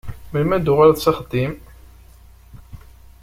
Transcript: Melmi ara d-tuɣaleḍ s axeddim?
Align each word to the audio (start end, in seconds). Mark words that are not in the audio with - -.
Melmi 0.31 0.53
ara 0.55 0.61
d-tuɣaleḍ 0.63 0.97
s 0.99 1.05
axeddim? 1.11 1.53